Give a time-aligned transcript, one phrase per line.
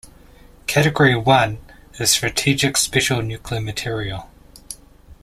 [0.65, 1.59] Category One
[1.99, 4.27] is strategic special nuclear material.